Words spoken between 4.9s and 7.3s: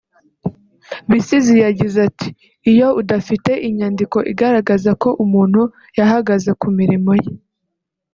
ko umuntu yahagaze ku mirimo